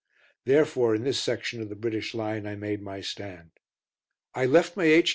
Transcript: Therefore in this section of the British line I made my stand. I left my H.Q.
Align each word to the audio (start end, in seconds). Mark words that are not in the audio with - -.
Therefore 0.45 0.95
in 0.95 1.03
this 1.03 1.19
section 1.19 1.61
of 1.61 1.69
the 1.69 1.75
British 1.75 2.15
line 2.15 2.47
I 2.47 2.55
made 2.55 2.81
my 2.81 3.01
stand. 3.01 3.51
I 4.33 4.45
left 4.47 4.75
my 4.75 4.85
H.Q. 4.85 5.09